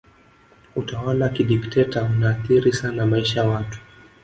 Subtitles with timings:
[0.75, 3.79] utawala wa kidikiteta unaathiri sana maisha ya watu